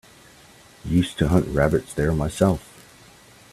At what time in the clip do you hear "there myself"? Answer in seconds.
1.93-2.67